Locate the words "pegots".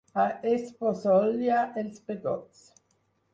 2.09-2.65